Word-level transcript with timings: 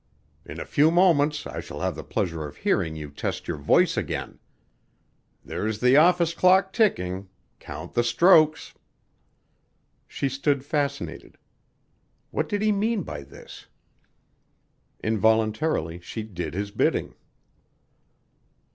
In 0.45 0.59
a 0.59 0.65
few 0.65 0.89
moments 0.89 1.45
I 1.45 1.59
shall 1.59 1.81
have 1.81 1.95
the 1.95 2.03
pleasure 2.03 2.47
of 2.47 2.55
hearing 2.57 2.95
you 2.95 3.11
test 3.11 3.47
your 3.47 3.57
voice 3.57 3.97
again. 3.97 4.39
There's 5.45 5.79
the 5.79 5.95
office 5.95 6.33
clock 6.33 6.73
ticking; 6.73 7.29
count 7.59 7.93
the 7.93 8.03
strokes." 8.03 8.73
She 10.07 10.27
stood 10.27 10.65
fascinated. 10.65 11.37
What 12.31 12.49
did 12.49 12.63
he 12.63 12.71
mean 12.71 13.03
by 13.03 13.21
this? 13.21 13.67
Involuntarily 15.03 15.99
she 15.99 16.23
did 16.23 16.55
his 16.55 16.71
bidding. 16.71 17.13